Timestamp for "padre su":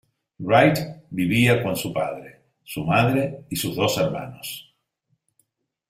1.93-2.83